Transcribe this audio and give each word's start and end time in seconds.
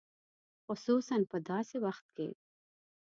خصوصاً 0.65 1.17
په 1.31 1.37
داسې 1.49 1.75
وخت 1.85 2.05
کې. 2.15 2.29